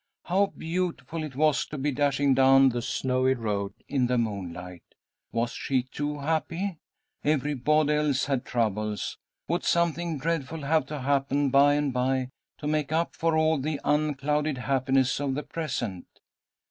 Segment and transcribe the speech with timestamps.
[0.23, 4.81] How beautiful it was to be dashing down the snowy road in the moonlight!
[5.31, 6.79] Was she too happy?
[7.23, 9.19] Everybody else had troubles.
[9.47, 13.79] Would something dreadful have to happen by and by, to make up for all the
[13.85, 16.07] unclouded happiness of the present?